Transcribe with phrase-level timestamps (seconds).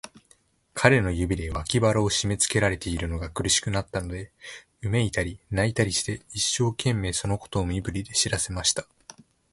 [0.73, 4.31] 彼の指で、脇腹をしめつけられているのが苦しくなったので、
[4.81, 8.87] うめいたり、泣いたりして、一生懸命、そのことを身振りで知らせました。